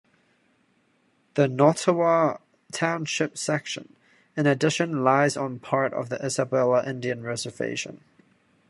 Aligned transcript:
The 1.35 1.47
Nottawa 1.47 2.37
Township 2.71 3.37
section, 3.37 3.95
in 4.35 4.47
addition, 4.47 5.03
lies 5.03 5.37
on 5.37 5.59
part 5.59 5.93
of 5.93 6.09
the 6.09 6.17
Isabella 6.25 6.83
Indian 6.89 7.21
Reservation. 7.21 8.03